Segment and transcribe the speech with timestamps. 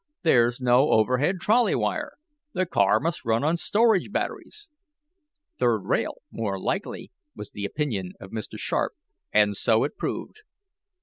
[0.23, 2.13] "There's no overhead trolley wire.
[2.53, 4.67] The car must run on storage batteries."
[5.59, 8.57] "Third rail, more likely," was the opinion of Mr.
[8.57, 8.93] Sharp
[9.31, 10.41] and so it proved.